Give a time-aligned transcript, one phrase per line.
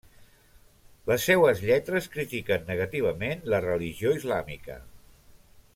[1.11, 4.81] Les seues lletres critiquen negativament la religió islàmica.